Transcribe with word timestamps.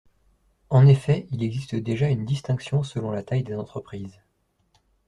En 0.71 0.87
effet, 0.87 1.27
il 1.29 1.43
existe 1.43 1.75
déjà 1.75 2.07
une 2.09 2.25
distinction 2.25 2.81
selon 2.81 3.11
la 3.11 3.21
taille 3.21 3.43
des 3.43 3.53
entreprises. 3.53 4.17